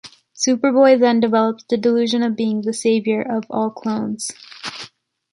[0.35, 4.31] Superboy then develops the delusion of being the savior of all clones.